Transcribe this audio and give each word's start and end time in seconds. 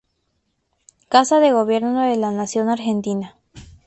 Casa 1.09 1.39
de 1.39 1.51
Gobierno 1.51 2.01
de 2.01 2.15
la 2.17 2.31
Nación 2.31 2.69
Argentina. 2.69 3.35